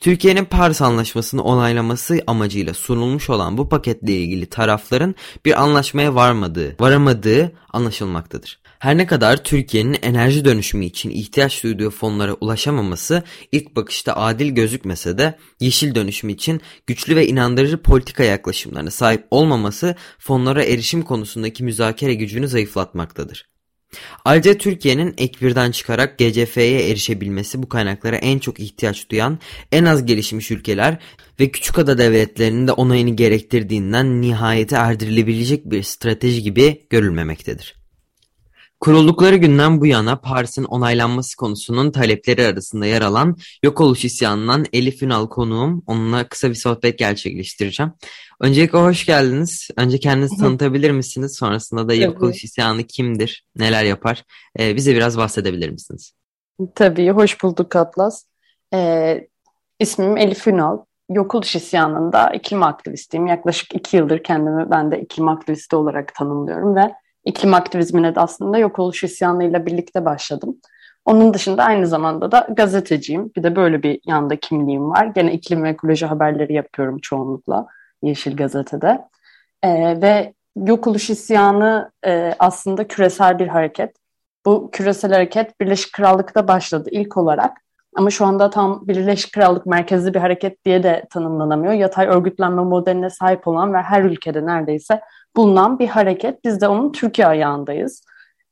Türkiye'nin 0.00 0.44
Paris 0.44 0.82
Anlaşması'nı 0.82 1.42
onaylaması 1.42 2.20
amacıyla 2.26 2.74
sunulmuş 2.74 3.30
olan 3.30 3.58
bu 3.58 3.68
paketle 3.68 4.12
ilgili 4.12 4.46
tarafların 4.46 5.14
bir 5.44 5.62
anlaşmaya 5.62 6.14
varmadığı, 6.14 6.76
varamadığı 6.80 7.52
anlaşılmaktadır. 7.72 8.59
Her 8.80 8.96
ne 8.96 9.06
kadar 9.06 9.44
Türkiye'nin 9.44 9.98
enerji 10.02 10.44
dönüşümü 10.44 10.84
için 10.84 11.10
ihtiyaç 11.10 11.62
duyduğu 11.62 11.90
fonlara 11.90 12.34
ulaşamaması 12.34 13.22
ilk 13.52 13.76
bakışta 13.76 14.16
adil 14.16 14.50
gözükmese 14.50 15.18
de 15.18 15.38
yeşil 15.60 15.94
dönüşüm 15.94 16.30
için 16.30 16.60
güçlü 16.86 17.16
ve 17.16 17.26
inandırıcı 17.26 17.82
politika 17.82 18.24
yaklaşımlarına 18.24 18.90
sahip 18.90 19.26
olmaması 19.30 19.94
fonlara 20.18 20.64
erişim 20.64 21.02
konusundaki 21.02 21.64
müzakere 21.64 22.14
gücünü 22.14 22.48
zayıflatmaktadır. 22.48 23.50
Ayrıca 24.24 24.58
Türkiye'nin 24.58 25.14
ek 25.18 25.46
birden 25.46 25.70
çıkarak 25.70 26.18
GCF'ye 26.18 26.90
erişebilmesi 26.90 27.62
bu 27.62 27.68
kaynaklara 27.68 28.16
en 28.16 28.38
çok 28.38 28.60
ihtiyaç 28.60 29.10
duyan 29.10 29.38
en 29.72 29.84
az 29.84 30.06
gelişmiş 30.06 30.50
ülkeler 30.50 30.98
ve 31.40 31.50
küçük 31.50 31.78
ada 31.78 31.98
devletlerinin 31.98 32.66
de 32.66 32.72
onayını 32.72 33.16
gerektirdiğinden 33.16 34.20
nihayete 34.20 34.76
erdirilebilecek 34.76 35.70
bir 35.70 35.82
strateji 35.82 36.42
gibi 36.42 36.86
görülmemektedir. 36.90 37.79
Kuruldukları 38.80 39.36
günden 39.36 39.80
bu 39.80 39.86
yana 39.86 40.16
Paris'in 40.16 40.64
onaylanması 40.64 41.36
konusunun 41.36 41.90
talepleri 41.90 42.46
arasında 42.46 42.86
yer 42.86 43.02
alan 43.02 43.36
yok 43.64 43.80
oluş 43.80 44.04
isyanından 44.04 44.66
Elif 44.72 45.02
Ünal 45.02 45.28
konuğum. 45.28 45.82
Onunla 45.86 46.28
kısa 46.28 46.48
bir 46.48 46.54
sohbet 46.54 46.98
gerçekleştireceğim. 46.98 47.92
Öncelikle 48.40 48.78
hoş 48.78 49.06
geldiniz. 49.06 49.68
Önce 49.76 49.98
kendinizi 49.98 50.36
tanıtabilir 50.36 50.90
misiniz? 50.90 51.36
Sonrasında 51.36 51.88
da 51.88 51.94
yok 51.94 52.22
oluş 52.22 52.44
isyanı 52.44 52.82
kimdir? 52.82 53.44
Neler 53.56 53.84
yapar? 53.84 54.24
Ee, 54.60 54.76
bize 54.76 54.94
biraz 54.94 55.18
bahsedebilir 55.18 55.70
misiniz? 55.70 56.12
Tabii, 56.74 57.10
hoş 57.10 57.42
bulduk 57.42 57.76
Atlas. 57.76 58.24
Ee, 58.74 59.28
ismim 59.78 60.16
Elif 60.16 60.46
Ünal. 60.46 60.78
Yok 61.10 61.34
oluş 61.34 61.56
isyanında 61.56 62.30
iklim 62.30 62.62
aktivistiyim. 62.62 63.26
Yaklaşık 63.26 63.74
iki 63.74 63.96
yıldır 63.96 64.22
kendimi 64.22 64.70
ben 64.70 64.90
de 64.90 65.00
iklim 65.00 65.28
aktivisti 65.28 65.76
olarak 65.76 66.14
tanımlıyorum 66.14 66.76
ve 66.76 66.92
iklim 67.24 67.54
aktivizmine 67.54 68.14
de 68.14 68.20
aslında 68.20 68.58
yok 68.58 68.78
oluş 68.78 69.04
isyanıyla 69.04 69.66
birlikte 69.66 70.04
başladım. 70.04 70.56
Onun 71.04 71.34
dışında 71.34 71.64
aynı 71.64 71.86
zamanda 71.86 72.32
da 72.32 72.46
gazeteciyim. 72.50 73.30
Bir 73.36 73.42
de 73.42 73.56
böyle 73.56 73.82
bir 73.82 74.00
yanda 74.06 74.36
kimliğim 74.36 74.90
var. 74.90 75.04
Gene 75.06 75.32
iklim 75.32 75.62
ve 75.62 75.68
ekoloji 75.68 76.06
haberleri 76.06 76.52
yapıyorum 76.52 76.98
çoğunlukla 76.98 77.66
Yeşil 78.02 78.36
Gazete'de. 78.36 79.08
Ee, 79.62 80.00
ve 80.02 80.34
yok 80.56 80.86
oluş 80.86 81.10
isyanı 81.10 81.92
e, 82.06 82.34
aslında 82.38 82.88
küresel 82.88 83.38
bir 83.38 83.48
hareket. 83.48 83.96
Bu 84.46 84.70
küresel 84.70 85.12
hareket 85.12 85.60
Birleşik 85.60 85.92
Krallık'ta 85.92 86.48
başladı 86.48 86.88
ilk 86.92 87.16
olarak. 87.16 87.56
Ama 87.96 88.10
şu 88.10 88.26
anda 88.26 88.50
tam 88.50 88.88
Birleşik 88.88 89.32
Krallık 89.32 89.66
merkezli 89.66 90.14
bir 90.14 90.18
hareket 90.18 90.64
diye 90.64 90.82
de 90.82 91.04
tanımlanamıyor. 91.10 91.72
Yatay 91.72 92.06
örgütlenme 92.06 92.62
modeline 92.62 93.10
sahip 93.10 93.48
olan 93.48 93.74
ve 93.74 93.78
her 93.78 94.02
ülkede 94.02 94.46
neredeyse 94.46 95.00
bulunan 95.36 95.78
bir 95.78 95.88
hareket. 95.88 96.44
Biz 96.44 96.60
de 96.60 96.68
onun 96.68 96.92
Türkiye 96.92 97.26
ayağındayız. 97.26 98.04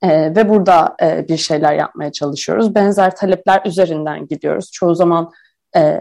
E, 0.02 0.36
ve 0.36 0.48
burada 0.48 0.96
e, 1.02 1.28
bir 1.28 1.36
şeyler 1.36 1.74
yapmaya 1.74 2.12
çalışıyoruz. 2.12 2.74
Benzer 2.74 3.16
talepler 3.16 3.62
üzerinden 3.64 4.26
gidiyoruz. 4.26 4.70
Çoğu 4.72 4.94
zaman 4.94 5.30
e, 5.76 6.00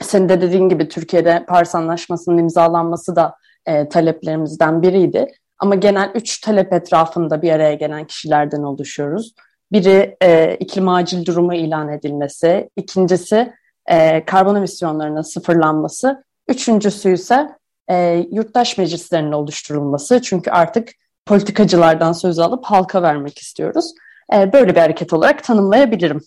senin 0.00 0.28
de 0.28 0.40
dediğin 0.40 0.68
gibi 0.68 0.88
Türkiye'de 0.88 1.44
Paris 1.48 1.74
Anlaşması'nın 1.74 2.38
imzalanması 2.38 3.16
da 3.16 3.34
e, 3.66 3.88
taleplerimizden 3.88 4.82
biriydi. 4.82 5.26
Ama 5.58 5.74
genel 5.74 6.10
üç 6.14 6.40
talep 6.40 6.72
etrafında 6.72 7.42
bir 7.42 7.52
araya 7.52 7.74
gelen 7.74 8.06
kişilerden 8.06 8.62
oluşuyoruz. 8.62 9.34
Biri 9.72 10.16
e, 10.22 10.56
iklim 10.60 10.88
acil 10.88 11.26
durumu 11.26 11.54
ilan 11.54 11.88
edilmesi, 11.88 12.70
ikincisi 12.76 13.52
e, 13.86 14.24
karbon 14.24 14.56
emisyonlarının 14.56 15.22
sıfırlanması, 15.22 16.24
üçüncüsü 16.48 17.12
ise 17.12 17.48
e, 17.90 18.26
yurttaş 18.32 18.78
meclislerinin 18.78 19.32
oluşturulması. 19.32 20.22
Çünkü 20.22 20.50
artık 20.50 20.88
politikacılardan 21.26 22.12
söz 22.12 22.38
alıp 22.38 22.64
halka 22.64 23.02
vermek 23.02 23.38
istiyoruz. 23.38 23.94
E, 24.34 24.52
böyle 24.52 24.74
bir 24.74 24.80
hareket 24.80 25.12
olarak 25.12 25.44
tanımlayabilirim 25.44 26.20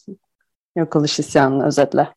yok 0.75 0.95
oluş 0.95 1.19
isyanını 1.19 1.65
özetle. 1.65 2.07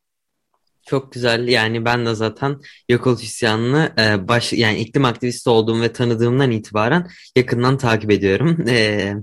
Çok 0.87 1.13
güzel. 1.13 1.49
Yani 1.49 1.85
ben 1.85 2.07
de 2.07 2.15
zaten 2.15 2.61
yok 2.89 3.07
oluş 3.07 3.23
isyanını 3.23 3.93
e, 3.99 4.29
baş 4.29 4.53
yani 4.53 4.79
iklim 4.79 5.05
aktivisti 5.05 5.51
olduğum 5.51 5.81
ve 5.81 5.93
tanıdığımdan 5.93 6.51
itibaren 6.51 7.11
yakından 7.37 7.79
takip 7.79 8.11
ediyorum. 8.11 8.65
E, 8.69 9.15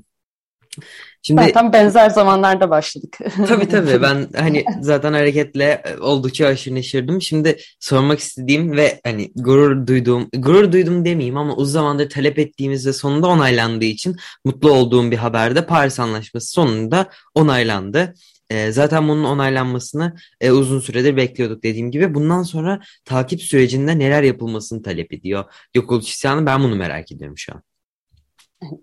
Şimdi 1.24 1.42
zaten 1.42 1.74
benzer 1.74 2.10
zamanlarda 2.10 2.70
başladık. 2.70 3.18
tabii 3.48 3.68
tabii 3.68 4.02
ben 4.02 4.28
hani 4.38 4.66
zaten 4.82 5.14
hareketle 5.14 5.82
e, 5.86 5.98
oldukça 5.98 6.48
aşırı 6.48 6.76
neşirdim. 6.76 7.22
Şimdi 7.22 7.58
sormak 7.80 8.20
istediğim 8.20 8.78
ve 8.78 9.00
hani 9.04 9.32
gurur 9.36 9.88
duyduğum, 9.88 10.30
gurur 10.34 10.72
duydum 10.72 11.06
demeyeyim 11.06 11.38
ama 11.38 11.56
uzun 11.56 11.74
zamandır 11.74 12.10
talep 12.10 12.40
ettiğimiz 12.40 12.88
ve 12.88 12.94
sonunda 12.94 13.28
onaylandığı 13.28 13.86
için 13.86 14.16
mutlu 14.46 14.72
olduğum 14.72 15.12
bir 15.12 15.18
haberde 15.18 15.66
Paris 15.66 16.00
Anlaşması 16.00 16.52
sonunda 16.52 17.10
onaylandı. 17.36 18.14
E, 18.50 18.72
zaten 18.72 19.08
bunun 19.08 19.24
onaylanmasını 19.24 20.16
e, 20.42 20.52
uzun 20.52 20.80
süredir 20.80 21.18
bekliyorduk 21.18 21.64
dediğim 21.64 21.92
gibi. 21.92 22.14
Bundan 22.16 22.44
sonra 22.44 22.82
takip 23.06 23.42
sürecinde 23.42 24.00
neler 24.00 24.24
yapılmasını 24.24 24.84
talep 24.84 25.14
ediyor. 25.14 25.44
Yok 25.76 25.92
oluş 25.92 26.10
isyanı 26.10 26.46
ben 26.46 26.64
bunu 26.64 26.76
merak 26.76 27.12
ediyorum 27.12 27.38
şu 27.38 27.54
an. 27.54 27.64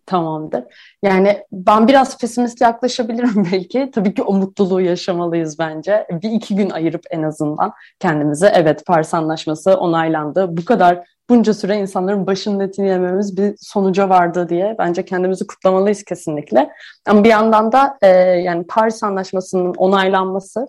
Tamamdır. 0.06 0.64
Yani 1.02 1.44
ben 1.52 1.88
biraz 1.88 2.18
pesimist 2.18 2.60
yaklaşabilirim 2.60 3.48
belki. 3.52 3.90
Tabii 3.94 4.14
ki 4.14 4.22
o 4.22 4.32
mutluluğu 4.32 4.80
yaşamalıyız 4.80 5.58
bence. 5.58 6.06
Bir 6.10 6.30
iki 6.30 6.56
gün 6.56 6.70
ayırıp 6.70 7.02
en 7.10 7.22
azından 7.22 7.72
kendimize 8.00 8.52
evet 8.54 8.86
Paris 8.86 9.14
Anlaşması 9.14 9.74
onaylandı. 9.74 10.56
Bu 10.56 10.64
kadar 10.64 11.04
bunca 11.30 11.54
süre 11.54 11.76
insanların 11.76 12.26
başının 12.26 12.60
etini 12.60 12.88
yememiz 12.88 13.36
bir 13.36 13.54
sonuca 13.60 14.08
vardı 14.08 14.48
diye 14.48 14.76
bence 14.78 15.04
kendimizi 15.04 15.46
kutlamalıyız 15.46 16.04
kesinlikle. 16.04 16.70
Ama 17.06 17.24
bir 17.24 17.28
yandan 17.28 17.72
da 17.72 17.98
e, 18.02 18.08
yani 18.18 18.66
Paris 18.66 19.02
Anlaşması'nın 19.02 19.74
onaylanması 19.74 20.66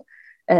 e, 0.50 0.54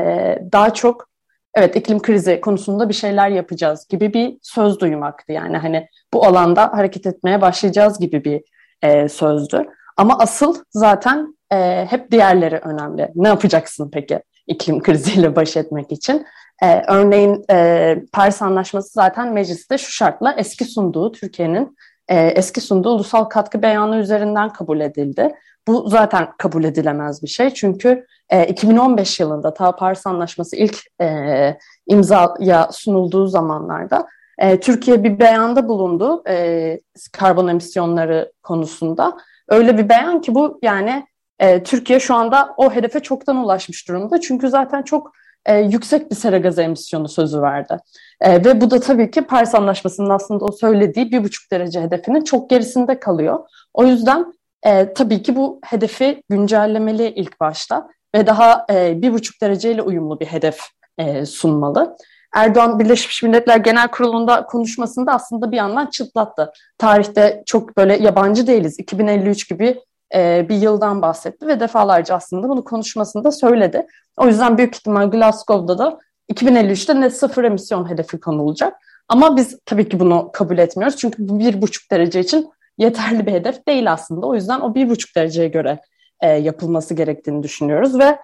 daha 0.53 0.75
çok 0.75 1.10
evet 1.55 1.77
iklim 1.77 2.03
krizi 2.03 2.41
konusunda 2.41 2.89
bir 2.89 2.95
şeyler 2.95 3.29
yapacağız 3.29 3.87
gibi 3.89 4.15
bir 4.15 4.39
söz 4.43 4.81
duymaktı. 4.81 5.33
Yani 5.33 5.57
hani 5.57 5.89
bu 6.15 6.27
alanda 6.27 6.73
hareket 6.73 7.07
etmeye 7.07 7.41
başlayacağız 7.41 7.99
gibi 7.99 8.25
bir 8.25 8.43
e, 8.83 9.09
sözdü. 9.09 9.67
Ama 9.97 10.19
asıl 10.19 10.55
zaten 10.71 11.39
e, 11.53 11.87
hep 11.91 12.11
diğerleri 12.11 12.57
önemli. 12.57 13.09
Ne 13.15 13.29
yapacaksın 13.29 13.91
peki 13.93 14.23
iklim 14.47 14.83
kriziyle 14.83 15.37
baş 15.37 15.57
etmek 15.57 15.93
için? 15.93 16.27
E, 16.63 16.83
örneğin 16.89 17.45
e, 17.51 17.97
Paris 18.13 18.43
Anlaşması 18.43 18.91
zaten 18.93 19.33
mecliste 19.33 19.79
şu 19.79 19.93
şartla 19.93 20.33
eski 20.33 20.65
sunduğu 20.65 21.13
Türkiye'nin 21.13 21.77
e, 22.09 22.27
eski 22.27 22.61
sunduğu 22.61 22.91
ulusal 22.91 23.25
katkı 23.25 23.63
beyanı 23.63 23.97
üzerinden 23.97 24.49
kabul 24.49 24.81
edildi. 24.81 25.35
Bu 25.69 25.89
zaten 25.89 26.29
kabul 26.39 26.65
edilemez 26.65 27.23
bir 27.23 27.29
şey 27.29 27.51
çünkü 27.51 28.07
e, 28.31 28.47
2015 28.47 29.21
yılında 29.21 29.55
ta 29.55 29.77
Paris 29.77 30.07
Anlaşması 30.07 30.57
ilk 30.57 30.79
e, 31.01 31.59
imzaya 31.87 32.69
sunulduğu 32.73 33.27
zamanlarda 33.27 34.07
e, 34.39 34.61
Türkiye 34.61 35.05
bir 35.05 35.19
beyanda 35.19 35.69
bulundu 35.69 36.23
e, 36.29 36.81
karbon 37.13 37.49
emisyonları 37.49 38.33
konusunda. 38.43 39.17
Öyle 39.49 39.79
bir 39.79 39.89
beyan 39.89 40.21
ki 40.21 40.35
bu 40.35 40.59
yani 40.63 41.07
e, 41.39 41.63
Türkiye 41.63 42.01
şu 42.01 42.15
anda 42.15 42.55
o 42.57 42.73
hedefe 42.73 43.01
çoktan 43.01 43.37
ulaşmış 43.37 43.89
durumda. 43.89 44.21
Çünkü 44.21 44.49
zaten 44.49 44.83
çok 44.83 45.13
e, 45.47 45.59
yüksek 45.59 46.11
bir 46.11 46.17
sera 46.17 46.39
gazı 46.39 46.63
emisyonu 46.63 47.09
sözü 47.09 47.43
verdi. 47.43 47.77
E, 48.21 48.45
ve 48.45 48.61
bu 48.61 48.71
da 48.71 48.81
tabii 48.81 49.11
ki 49.11 49.23
Paris 49.23 49.55
Anlaşması'nın 49.55 50.11
aslında 50.11 50.45
o 50.45 50.53
söylediği 50.53 51.13
bir 51.13 51.25
buçuk 51.25 51.53
derece 51.53 51.81
hedefinin 51.81 52.25
çok 52.25 52.51
gerisinde 52.51 53.01
kalıyor. 53.01 53.39
O 53.75 53.85
yüzden 53.85 54.35
e, 54.67 54.93
tabii 54.95 55.23
ki 55.23 55.37
bu 55.37 55.61
hedefi 55.65 56.23
güncellemeli 56.29 57.09
ilk 57.09 57.41
başta 57.41 57.89
ve 58.15 58.27
daha 58.27 58.67
e, 58.71 59.03
bir 59.03 59.13
buçuk 59.13 59.43
dereceyle 59.43 59.83
uyumlu 59.83 60.21
bir 60.21 60.27
hedef 60.27 60.61
e, 60.99 61.27
sunmalı. 61.27 61.97
Erdoğan 62.35 62.79
Birleşmiş 62.79 63.23
Milletler 63.23 63.57
Genel 63.57 63.89
Kurulu'nda 63.89 64.47
konuşmasında 64.47 65.13
aslında 65.13 65.53
bir 65.53 65.57
yandan 65.57 65.87
çıtlattı. 65.87 66.53
Tarihte 66.79 67.43
çok 67.47 67.77
böyle 67.77 67.97
yabancı 67.97 68.47
değiliz. 68.47 68.79
2053 68.79 69.49
gibi 69.49 69.81
e, 70.15 70.47
bir 70.49 70.57
yıldan 70.57 71.03
bahsetti 71.03 71.47
ve 71.47 71.61
defalarca 71.61 72.15
aslında 72.15 72.49
bunu 72.49 72.65
konuşmasında 72.65 73.33
söyledi. 73.33 73.87
O 74.17 74.27
yüzden 74.27 74.59
büyük 74.59 74.77
ihtimal 74.77 75.11
Glasgow'da 75.11 75.79
da 75.79 75.99
2053'te 76.33 77.01
net 77.01 77.17
sıfır 77.17 77.45
emisyon 77.45 77.91
hedefi 77.91 78.21
konulacak. 78.21 78.77
Ama 79.09 79.37
biz 79.37 79.59
tabii 79.67 79.89
ki 79.89 80.01
bunu 80.01 80.31
kabul 80.33 80.59
etmiyoruz. 80.59 80.97
Çünkü 80.97 81.29
bu 81.29 81.39
bir 81.39 81.63
buçuk 81.63 81.91
derece 81.91 82.21
için 82.21 82.51
yeterli 82.81 83.27
bir 83.27 83.33
hedef 83.33 83.67
değil 83.69 83.93
aslında. 83.93 84.27
O 84.27 84.35
yüzden 84.35 84.61
o 84.61 84.75
bir 84.75 84.89
buçuk 84.89 85.17
dereceye 85.17 85.49
göre 85.49 85.81
e, 86.21 86.29
yapılması 86.29 86.95
gerektiğini 86.95 87.43
düşünüyoruz 87.43 87.99
ve 87.99 88.19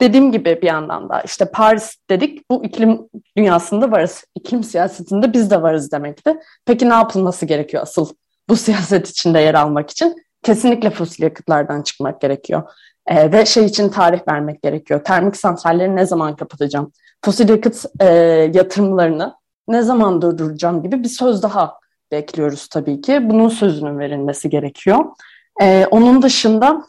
dediğim 0.00 0.32
gibi 0.32 0.58
bir 0.62 0.66
yandan 0.66 1.08
da 1.08 1.20
işte 1.20 1.44
Paris 1.44 1.96
dedik 2.10 2.50
bu 2.50 2.64
iklim 2.64 3.08
dünyasında 3.36 3.90
varız. 3.90 4.24
İklim 4.34 4.64
siyasetinde 4.64 5.32
biz 5.32 5.50
de 5.50 5.62
varız 5.62 5.92
demekti. 5.92 6.36
Peki 6.66 6.88
ne 6.88 6.94
yapılması 6.94 7.46
gerekiyor 7.46 7.82
asıl 7.82 8.08
bu 8.48 8.56
siyaset 8.56 9.08
içinde 9.08 9.40
yer 9.40 9.54
almak 9.54 9.90
için? 9.90 10.16
Kesinlikle 10.42 10.90
fosil 10.90 11.24
yakıtlardan 11.24 11.82
çıkmak 11.82 12.20
gerekiyor. 12.20 12.62
Ee, 13.06 13.32
ve 13.32 13.46
şey 13.46 13.64
için 13.64 13.88
tarih 13.88 14.20
vermek 14.28 14.62
gerekiyor. 14.62 15.04
Termik 15.04 15.36
santralleri 15.36 15.96
ne 15.96 16.06
zaman 16.06 16.36
kapatacağım? 16.36 16.92
Fosil 17.24 17.48
yakıt 17.48 17.84
e, 18.00 18.06
yatırımlarını 18.54 19.34
ne 19.68 19.82
zaman 19.82 20.22
durduracağım 20.22 20.82
gibi 20.82 21.02
bir 21.02 21.08
söz 21.08 21.42
daha 21.42 21.74
bekliyoruz 22.12 22.68
tabii 22.68 23.00
ki. 23.00 23.30
Bunun 23.30 23.48
sözünün 23.48 23.98
verilmesi 23.98 24.50
gerekiyor. 24.50 25.04
Ee, 25.60 25.86
onun 25.90 26.22
dışında 26.22 26.82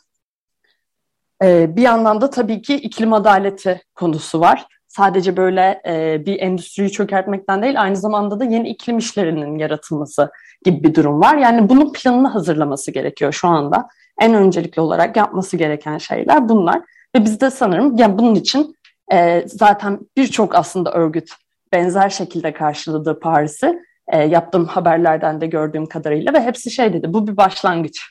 e, 1.43 1.75
bir 1.75 1.81
yandan 1.81 2.21
da 2.21 2.29
tabii 2.29 2.61
ki 2.61 2.75
iklim 2.75 3.13
adaleti 3.13 3.81
konusu 3.95 4.39
var. 4.39 4.67
Sadece 4.87 5.37
böyle 5.37 5.81
e, 5.87 6.25
bir 6.25 6.39
endüstriyi 6.39 6.91
çökertmekten 6.91 7.61
değil, 7.61 7.81
aynı 7.81 7.95
zamanda 7.95 8.39
da 8.39 8.43
yeni 8.43 8.69
iklim 8.69 8.97
işlerinin 8.97 9.57
yaratılması 9.57 10.29
gibi 10.65 10.83
bir 10.83 10.95
durum 10.95 11.21
var. 11.21 11.37
Yani 11.37 11.69
bunun 11.69 11.93
planını 11.93 12.27
hazırlaması 12.27 12.91
gerekiyor 12.91 13.33
şu 13.33 13.47
anda. 13.47 13.87
En 14.21 14.33
öncelikli 14.33 14.79
olarak 14.79 15.17
yapması 15.17 15.57
gereken 15.57 15.97
şeyler 15.97 16.49
bunlar. 16.49 16.81
Ve 17.15 17.25
biz 17.25 17.41
de 17.41 17.51
sanırım 17.51 17.97
yani 17.97 18.17
bunun 18.17 18.35
için 18.35 18.75
e, 19.13 19.43
zaten 19.47 19.99
birçok 20.17 20.55
aslında 20.55 20.91
örgüt 20.91 21.31
benzer 21.73 22.09
şekilde 22.09 22.53
karşıladı 22.53 23.19
Paris'i. 23.19 23.79
E, 24.07 24.23
yaptığım 24.23 24.65
haberlerden 24.65 25.41
de 25.41 25.47
gördüğüm 25.47 25.85
kadarıyla 25.85 26.33
ve 26.33 26.41
hepsi 26.41 26.71
şey 26.71 26.93
dedi, 26.93 27.13
bu 27.13 27.27
bir 27.27 27.37
başlangıç. 27.37 28.01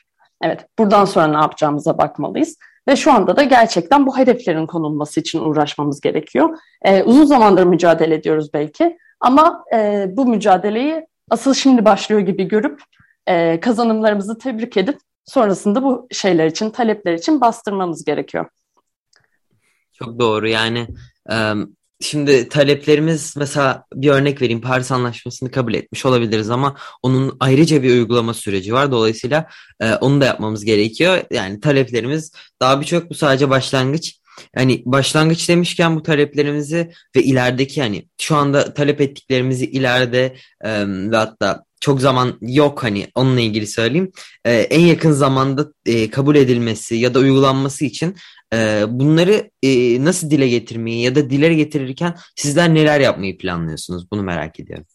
Evet, 0.41 0.65
buradan 0.79 1.05
sonra 1.05 1.27
ne 1.27 1.37
yapacağımıza 1.37 1.97
bakmalıyız. 1.97 2.57
Ve 2.87 2.95
şu 2.95 3.11
anda 3.11 3.37
da 3.37 3.43
gerçekten 3.43 4.05
bu 4.05 4.17
hedeflerin 4.17 4.65
konulması 4.65 5.19
için 5.19 5.39
uğraşmamız 5.39 6.01
gerekiyor. 6.01 6.57
Ee, 6.81 7.03
uzun 7.03 7.25
zamandır 7.25 7.63
mücadele 7.63 8.15
ediyoruz 8.15 8.49
belki 8.53 8.97
ama 9.19 9.63
e, 9.73 10.07
bu 10.09 10.25
mücadeleyi 10.25 11.07
asıl 11.29 11.53
şimdi 11.53 11.85
başlıyor 11.85 12.21
gibi 12.21 12.47
görüp 12.47 12.81
e, 13.27 13.59
kazanımlarımızı 13.59 14.37
tebrik 14.37 14.77
edip 14.77 14.97
sonrasında 15.25 15.83
bu 15.83 16.07
şeyler 16.11 16.45
için, 16.45 16.69
talepler 16.69 17.13
için 17.13 17.41
bastırmamız 17.41 18.05
gerekiyor. 18.05 18.45
Çok 19.93 20.19
doğru 20.19 20.47
yani 20.47 20.87
Şimdi 22.01 22.49
taleplerimiz 22.49 23.33
mesela 23.37 23.85
bir 23.93 24.09
örnek 24.09 24.41
vereyim 24.41 24.61
Paris 24.61 24.91
Anlaşması'nı 24.91 25.51
kabul 25.51 25.73
etmiş 25.73 26.05
olabiliriz 26.05 26.49
ama 26.49 26.75
onun 27.03 27.37
ayrıca 27.39 27.83
bir 27.83 27.89
uygulama 27.89 28.33
süreci 28.33 28.73
var. 28.73 28.91
Dolayısıyla 28.91 29.47
e, 29.79 29.93
onu 29.93 30.21
da 30.21 30.25
yapmamız 30.25 30.65
gerekiyor. 30.65 31.21
Yani 31.31 31.59
taleplerimiz 31.59 32.31
daha 32.61 32.81
birçok 32.81 33.09
bu 33.09 33.13
sadece 33.13 33.49
başlangıç. 33.49 34.15
Yani 34.55 34.83
başlangıç 34.85 35.49
demişken 35.49 35.95
bu 35.95 36.03
taleplerimizi 36.03 36.91
ve 37.15 37.23
ilerideki 37.23 37.79
yani 37.79 38.07
şu 38.21 38.35
anda 38.35 38.73
talep 38.73 39.01
ettiklerimizi 39.01 39.65
ileride 39.65 40.35
e, 40.63 40.87
ve 40.87 41.17
hatta 41.17 41.63
çok 41.81 42.01
zaman 42.01 42.37
yok 42.41 42.83
hani 42.83 43.07
onunla 43.15 43.41
ilgili 43.41 43.67
söyleyeyim. 43.67 44.11
E, 44.45 44.53
en 44.53 44.79
yakın 44.79 45.11
zamanda 45.11 45.67
e, 45.85 46.09
kabul 46.09 46.35
edilmesi 46.35 46.95
ya 46.95 47.13
da 47.13 47.19
uygulanması 47.19 47.85
için 47.85 48.15
e, 48.53 48.83
bunları 48.87 49.51
e, 49.63 50.03
nasıl 50.03 50.31
dile 50.31 50.49
getirmeyi 50.49 51.01
ya 51.01 51.15
da 51.15 51.29
dile 51.29 51.53
getirirken 51.53 52.15
sizler 52.35 52.73
neler 52.73 52.99
yapmayı 52.99 53.37
planlıyorsunuz? 53.37 54.11
Bunu 54.11 54.23
merak 54.23 54.59
ediyorum. 54.59 54.85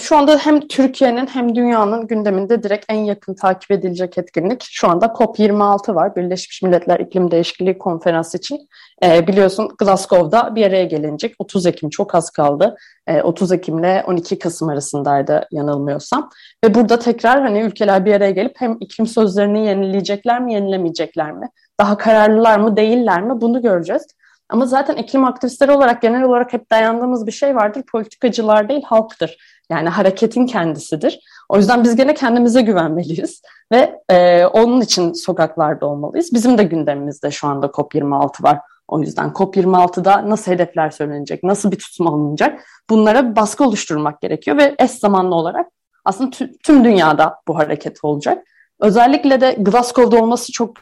Şu 0.00 0.16
anda 0.16 0.38
hem 0.38 0.68
Türkiye'nin 0.68 1.26
hem 1.26 1.54
dünyanın 1.54 2.06
gündeminde 2.06 2.62
direkt 2.62 2.84
en 2.88 2.98
yakın 2.98 3.34
takip 3.34 3.70
edilecek 3.70 4.18
etkinlik 4.18 4.66
şu 4.70 4.88
anda 4.88 5.06
COP26 5.06 5.94
var. 5.94 6.16
Birleşmiş 6.16 6.62
Milletler 6.62 7.00
İklim 7.00 7.30
Değişikliği 7.30 7.78
Konferansı 7.78 8.36
için. 8.36 8.68
E, 9.04 9.26
biliyorsun 9.26 9.68
Glasgow'da 9.78 10.54
bir 10.54 10.66
araya 10.66 10.84
gelinecek. 10.84 11.34
30 11.38 11.66
Ekim 11.66 11.90
çok 11.90 12.14
az 12.14 12.30
kaldı. 12.30 12.76
E, 13.06 13.22
30 13.22 13.52
Ekim 13.52 13.78
ile 13.78 14.04
12 14.06 14.38
Kasım 14.38 14.68
arasındaydı 14.68 15.48
yanılmıyorsam. 15.52 16.30
Ve 16.64 16.74
burada 16.74 16.98
tekrar 16.98 17.42
hani 17.42 17.60
ülkeler 17.60 18.04
bir 18.04 18.14
araya 18.14 18.30
gelip 18.30 18.54
hem 18.58 18.76
iklim 18.80 19.06
sözlerini 19.06 19.66
yenileyecekler 19.66 20.40
mi, 20.40 20.54
yenilemeyecekler 20.54 21.32
mi? 21.32 21.48
Daha 21.80 21.96
kararlılar 21.96 22.58
mı, 22.58 22.76
değiller 22.76 23.22
mi? 23.22 23.40
Bunu 23.40 23.62
göreceğiz. 23.62 24.06
Ama 24.48 24.66
zaten 24.66 24.96
iklim 24.96 25.24
aktivistleri 25.24 25.72
olarak 25.72 26.02
genel 26.02 26.22
olarak 26.22 26.52
hep 26.52 26.70
dayandığımız 26.70 27.26
bir 27.26 27.32
şey 27.32 27.56
vardır. 27.56 27.82
Politikacılar 27.92 28.68
değil, 28.68 28.82
halktır. 28.82 29.36
Yani 29.70 29.88
hareketin 29.88 30.46
kendisidir. 30.46 31.20
O 31.48 31.56
yüzden 31.56 31.84
biz 31.84 31.96
gene 31.96 32.14
kendimize 32.14 32.62
güvenmeliyiz 32.62 33.42
ve 33.72 34.02
e, 34.10 34.46
onun 34.46 34.80
için 34.80 35.12
sokaklarda 35.12 35.86
olmalıyız. 35.86 36.32
Bizim 36.32 36.58
de 36.58 36.62
gündemimizde 36.62 37.30
şu 37.30 37.48
anda 37.48 37.66
COP26 37.66 38.42
var. 38.42 38.60
O 38.88 39.00
yüzden 39.00 39.28
COP26'da 39.28 40.30
nasıl 40.30 40.52
hedefler 40.52 40.90
söylenecek, 40.90 41.42
nasıl 41.42 41.72
bir 41.72 41.78
tutum 41.78 42.06
alınacak 42.06 42.60
bunlara 42.90 43.36
baskı 43.36 43.64
oluşturmak 43.64 44.20
gerekiyor 44.20 44.56
ve 44.56 44.74
eş 44.78 44.90
zamanlı 44.90 45.34
olarak 45.34 45.66
aslında 46.04 46.30
tüm 46.62 46.84
dünyada 46.84 47.36
bu 47.48 47.58
hareket 47.58 48.04
olacak. 48.04 48.46
Özellikle 48.80 49.40
de 49.40 49.56
Glasgow'da 49.58 50.22
olması 50.22 50.52
çok 50.52 50.76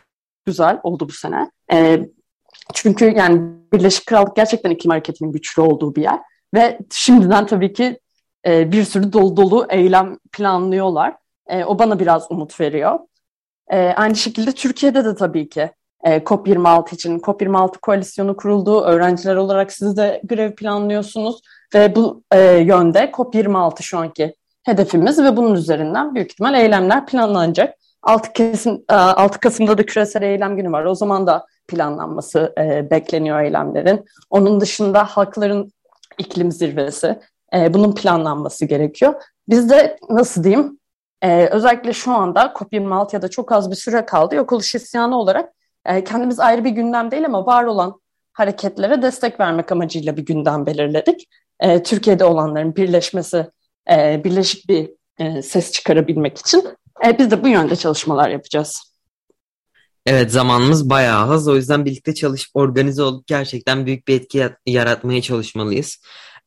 güzel 0.46 0.81
oldu 0.83 1.09
bu 1.09 1.12
sene. 1.12 1.50
E, 1.72 2.00
çünkü 2.72 3.05
yani 3.16 3.42
Birleşik 3.72 4.07
Krallık 4.07 4.37
gerçekten 4.37 4.70
iklim 4.70 4.90
hareketinin 4.90 5.33
güçlü 5.33 5.62
olduğu 5.62 5.94
bir 5.94 6.03
yer 6.03 6.20
ve 6.55 6.79
şimdiden 6.92 7.46
tabii 7.46 7.72
ki 7.72 7.98
e, 8.46 8.72
bir 8.72 8.85
sürü 8.85 9.12
dolu 9.12 9.37
dolu 9.37 9.66
eylem 9.70 10.18
planlıyorlar. 10.33 11.16
E, 11.46 11.64
o 11.64 11.79
bana 11.79 11.98
biraz 11.98 12.31
umut 12.31 12.61
veriyor. 12.61 12.98
E, 13.72 13.79
aynı 13.79 14.16
şekilde 14.16 14.53
Türkiye'de 14.53 15.05
de 15.05 15.14
tabii 15.14 15.48
ki 15.48 15.70
e, 16.05 16.16
COP26 16.16 16.94
için 16.94 17.18
COP26 17.18 17.79
koalisyonu 17.79 18.37
kuruldu. 18.37 18.81
Öğrenciler 18.81 19.37
olarak 19.37 19.72
siz 19.72 19.96
de 19.96 20.20
grev 20.24 20.55
planlıyorsunuz 20.55 21.40
ve 21.74 21.96
bu 21.96 22.22
e, 22.33 22.40
yönde 22.40 23.05
COP26 23.05 23.83
şu 23.83 23.98
anki 23.98 24.35
hedefimiz 24.62 25.22
ve 25.22 25.37
bunun 25.37 25.55
üzerinden 25.55 26.14
büyük 26.14 26.33
ihtimal 26.33 26.55
eylemler 26.55 27.07
planlanacak. 27.07 27.74
6, 28.03 28.33
Kasım, 28.33 28.85
6 28.88 29.40
Kasım'da 29.40 29.79
da 29.79 29.87
küresel 29.87 30.22
eylem 30.22 30.57
günü 30.57 30.72
var. 30.72 30.85
O 30.85 30.94
zaman 30.94 31.27
da 31.27 31.46
planlanması 31.68 32.55
e, 32.59 32.90
bekleniyor 32.90 33.40
eylemlerin. 33.40 34.05
Onun 34.31 34.61
dışında 34.61 35.05
halkların 35.05 35.72
iklim 36.18 36.53
zirvesi 36.53 37.18
E, 37.55 37.74
bunun 37.74 37.94
planlanması 37.94 38.64
gerekiyor. 38.64 39.14
Biz 39.48 39.70
de 39.70 39.98
nasıl 40.11 40.44
diyeyim 40.44 40.79
e, 41.22 41.46
özellikle 41.46 41.92
şu 41.92 42.12
anda 42.12 42.42
COP26'ya 42.42 43.29
çok 43.29 43.53
az 43.53 43.70
bir 43.70 43.77
süre 43.77 44.07
kaldı. 44.07 44.35
Yok 44.35 44.53
oluş 44.53 44.74
isyanı 44.74 45.18
olarak 45.18 45.53
e, 45.87 46.05
kendimiz 46.05 46.40
ayrı 46.40 46.64
bir 46.64 46.70
gündem 46.70 47.11
değil 47.11 47.27
ama 47.27 47.46
var 47.46 47.64
olan 47.64 48.00
hareketlere 48.33 49.03
destek 49.03 49.40
vermek 49.40 49.72
amacıyla 49.72 50.16
bir 50.16 50.27
gündem 50.27 50.66
belirledik. 50.66 51.29
E, 51.61 51.83
Türkiye'de 51.83 52.24
olanların 52.24 52.77
birleşmesi, 52.77 53.46
e, 53.90 54.24
birleşik 54.24 54.68
bir 54.68 54.90
e, 55.18 55.42
ses 55.42 55.72
çıkarabilmek 55.72 56.38
için 56.38 56.64
e, 57.07 57.18
biz 57.18 57.31
de 57.31 57.44
bu 57.44 57.48
yönde 57.48 57.77
çalışmalar 57.77 58.29
yapacağız. 58.29 58.93
Evet 60.07 60.33
zamanımız 60.33 60.90
bayağı 60.90 61.31
az 61.31 61.49
o 61.49 61.57
yüzden 61.57 61.85
birlikte 61.85 62.14
çalışıp 62.14 62.57
organize 62.57 63.03
olup 63.03 63.27
gerçekten 63.27 63.87
büyük 63.87 64.09
bir 64.09 64.14
etki 64.14 64.49
yaratmaya 64.67 65.23
çalışmalıyız. 65.23 65.99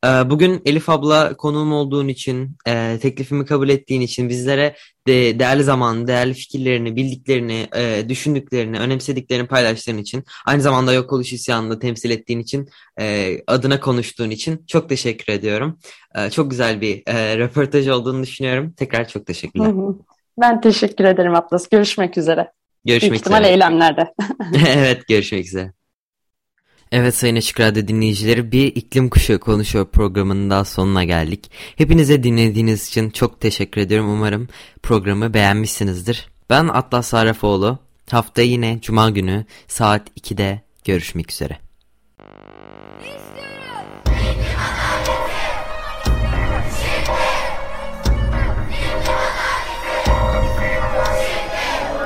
Ee, 0.04 0.08
bugün 0.08 0.62
Elif 0.64 0.88
abla 0.88 1.36
konuğum 1.36 1.72
olduğun 1.72 2.08
için, 2.08 2.56
e, 2.66 2.98
teklifimi 3.02 3.44
kabul 3.44 3.68
ettiğin 3.68 4.00
için, 4.00 4.28
bizlere 4.28 4.74
de 5.06 5.38
değerli 5.38 5.64
zaman, 5.64 6.06
değerli 6.06 6.34
fikirlerini, 6.34 6.96
bildiklerini, 6.96 7.68
e, 7.76 8.08
düşündüklerini, 8.08 8.78
önemsediklerini 8.78 9.46
paylaştığın 9.46 9.98
için, 9.98 10.24
aynı 10.46 10.62
zamanda 10.62 10.92
yok 10.92 11.12
oluş 11.12 11.32
isyanını 11.32 11.78
temsil 11.78 12.10
ettiğin 12.10 12.40
için, 12.40 12.68
e, 13.00 13.36
adına 13.46 13.80
konuştuğun 13.80 14.30
için 14.30 14.64
çok 14.66 14.88
teşekkür 14.88 15.32
ediyorum. 15.32 15.78
Çok 16.30 16.50
güzel 16.50 16.80
bir 16.80 17.02
röportaj 17.38 17.88
olduğunu 17.88 18.22
düşünüyorum. 18.22 18.72
Tekrar 18.76 19.08
çok 19.08 19.26
teşekkürler. 19.26 19.72
Ben 20.40 20.60
teşekkür 20.60 21.04
ederim 21.04 21.34
Atlas. 21.34 21.68
Görüşmek 21.68 22.18
üzere. 22.18 22.52
Görüşmek 22.88 23.10
Büyük 23.10 23.20
ihtimal 23.20 23.40
üzere. 23.40 23.52
eylemlerde. 23.52 24.14
evet 24.74 25.08
görüşmek 25.08 25.46
üzere. 25.46 25.72
Evet 26.92 27.14
Sayın 27.14 27.36
Açık 27.36 27.60
Radyo 27.60 27.88
dinleyicileri 27.88 28.52
bir 28.52 28.66
iklim 28.66 29.08
kuşağı 29.08 29.38
konuşuyor 29.38 29.86
programının 29.86 30.50
daha 30.50 30.64
sonuna 30.64 31.04
geldik. 31.04 31.50
Hepinize 31.76 32.22
dinlediğiniz 32.22 32.88
için 32.88 33.10
çok 33.10 33.40
teşekkür 33.40 33.80
ediyorum. 33.80 34.10
Umarım 34.10 34.48
programı 34.82 35.34
beğenmişsinizdir. 35.34 36.28
Ben 36.50 36.68
Atlas 36.68 37.08
Sarrafoğlu. 37.08 37.78
Hafta 38.10 38.42
yine 38.42 38.78
Cuma 38.82 39.10
günü 39.10 39.44
saat 39.66 40.08
2'de 40.20 40.60
görüşmek 40.84 41.32
üzere. 41.32 41.67